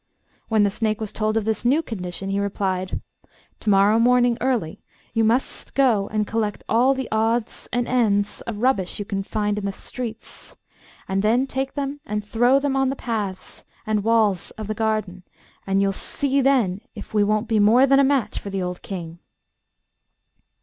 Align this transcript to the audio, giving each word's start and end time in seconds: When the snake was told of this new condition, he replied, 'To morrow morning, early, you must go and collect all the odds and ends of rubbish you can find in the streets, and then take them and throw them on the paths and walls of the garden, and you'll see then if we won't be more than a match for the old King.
When 0.47 0.63
the 0.63 0.71
snake 0.71 0.99
was 0.99 1.13
told 1.13 1.37
of 1.37 1.45
this 1.45 1.63
new 1.63 1.83
condition, 1.83 2.31
he 2.31 2.39
replied, 2.39 2.99
'To 3.59 3.69
morrow 3.69 3.99
morning, 3.99 4.35
early, 4.41 4.81
you 5.13 5.23
must 5.23 5.75
go 5.75 6.07
and 6.07 6.25
collect 6.25 6.63
all 6.67 6.95
the 6.95 7.07
odds 7.11 7.69
and 7.71 7.87
ends 7.87 8.41
of 8.47 8.63
rubbish 8.63 8.97
you 8.97 9.05
can 9.05 9.21
find 9.21 9.59
in 9.59 9.65
the 9.67 9.71
streets, 9.71 10.57
and 11.07 11.21
then 11.21 11.45
take 11.45 11.75
them 11.75 11.99
and 12.03 12.25
throw 12.25 12.57
them 12.57 12.75
on 12.75 12.89
the 12.89 12.95
paths 12.95 13.63
and 13.85 14.03
walls 14.03 14.49
of 14.57 14.65
the 14.65 14.73
garden, 14.73 15.21
and 15.67 15.83
you'll 15.83 15.91
see 15.91 16.41
then 16.41 16.81
if 16.95 17.13
we 17.13 17.23
won't 17.23 17.47
be 17.47 17.59
more 17.59 17.85
than 17.85 17.99
a 17.99 18.03
match 18.03 18.39
for 18.39 18.49
the 18.49 18.63
old 18.63 18.81
King. 18.81 19.19